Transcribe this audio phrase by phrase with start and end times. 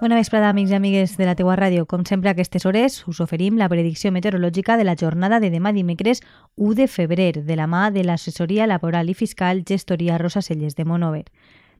[0.00, 1.82] Bona vesprada, amics i amigues de la teua ràdio.
[1.90, 5.72] Com sempre, a aquestes hores us oferim la predicció meteorològica de la jornada de demà
[5.74, 6.22] dimecres
[6.54, 10.86] 1 de febrer, de la mà de l'assessoria laboral i fiscal Gestoria Rosa Celles de
[10.86, 11.24] Monover.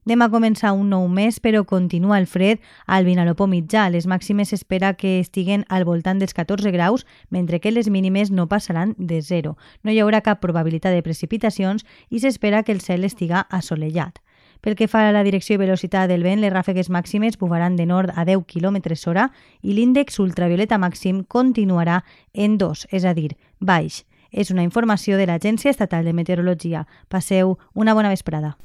[0.02, 3.86] Demà comença un nou mes, però continua el fred al Vinalopó mitjà.
[3.86, 8.48] Les màximes s'espera que estiguen al voltant dels 14 graus, mentre que les mínimes no
[8.48, 9.54] passaran de 0.
[9.84, 14.18] No hi haurà cap probabilitat de precipitacions i s'espera que el cel estiga assolellat.
[14.60, 17.86] Pel que fa a la direcció i velocitat del vent, les ràfegues màximes bufaran de
[17.86, 19.28] nord a 10 km hora
[19.62, 22.02] i l'índex ultravioleta màxim continuarà
[22.34, 24.04] en 2, és a dir, baix.
[24.30, 26.84] És una informació de l'Agència Estatal de Meteorologia.
[27.08, 28.56] Passeu una bona vesprada.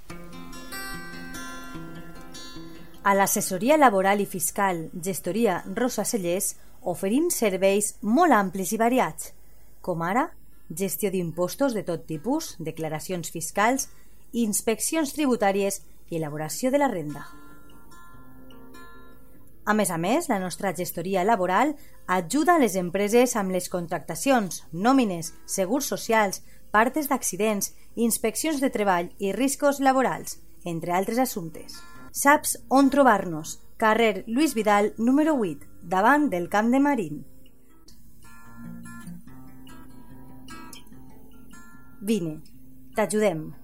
[3.04, 9.34] A l'assessoria laboral i fiscal Gestoria Rosa Cellers oferim serveis molt amplis i variats,
[9.82, 10.32] com ara
[10.70, 13.90] gestió d'impostos de tot tipus, declaracions fiscals,
[14.34, 17.24] inspeccions tributàries i elaboració de la renda.
[19.66, 24.66] A més a més, la nostra gestoria laboral ajuda a les empreses amb les contractacions,
[24.74, 31.80] nòmines, segurs socials, partes d'accidents, inspeccions de treball i riscos laborals, entre altres assumptes.
[32.12, 33.60] Saps on trobar-nos?
[33.78, 37.24] Carrer Lluís Vidal, número 8, davant del Camp de Marín.
[42.04, 42.42] Vine,
[42.96, 43.63] t'ajudem.